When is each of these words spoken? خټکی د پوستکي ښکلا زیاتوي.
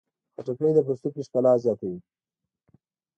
خټکی 0.33 0.69
د 0.75 0.79
پوستکي 0.87 1.21
ښکلا 1.27 1.53
زیاتوي. 1.63 1.99